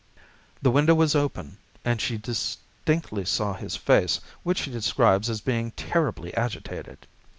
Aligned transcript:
The 0.63 0.71
window 0.71 0.95
was 0.95 1.13
open, 1.13 1.59
and 1.85 2.01
she 2.01 2.17
distinctly 2.17 3.23
saw 3.23 3.53
his 3.53 3.75
face, 3.75 4.19
which 4.41 4.57
she 4.61 4.71
describes 4.71 5.29
as 5.29 5.41
being 5.41 5.69
terribly 5.73 6.33
agitated. 6.33 7.05